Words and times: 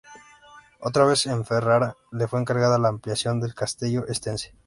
Otra 0.79 1.05
vez 1.05 1.27
en 1.27 1.45
Ferrara, 1.45 1.95
le 2.11 2.27
fue 2.27 2.39
encargada 2.41 2.79
la 2.79 2.87
ampliación 2.89 3.39
del 3.39 3.53
Castello 3.53 4.07
Estense. 4.07 4.55